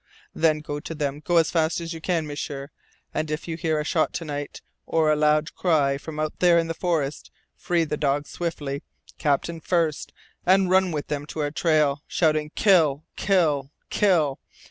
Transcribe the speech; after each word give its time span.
"Then 0.33 0.61
go 0.61 0.79
to 0.79 0.95
them 0.95 1.19
go 1.19 1.37
as 1.37 1.51
fast 1.51 1.79
as 1.79 1.93
you 1.93 2.01
can, 2.01 2.25
M'sieur. 2.25 2.69
And 3.13 3.29
if 3.29 3.47
you 3.47 3.55
hear 3.55 3.79
a 3.79 3.83
shot 3.83 4.13
to 4.13 4.25
night 4.25 4.63
or 4.87 5.11
a 5.11 5.15
loud 5.15 5.53
cry 5.53 5.99
from 5.99 6.19
out 6.19 6.39
there 6.39 6.57
in 6.57 6.65
the 6.65 6.73
forest, 6.73 7.29
free 7.55 7.83
the 7.83 7.97
dogs 7.97 8.31
swiftly, 8.31 8.81
Captain 9.19 9.59
first, 9.59 10.11
and 10.43 10.71
run 10.71 10.91
with 10.91 11.05
them 11.05 11.27
to 11.27 11.41
our 11.41 11.51
trail, 11.51 12.01
shouting 12.07 12.49
'KILL! 12.55 13.05
KILL! 13.15 13.69
KILL!' 13.91 14.39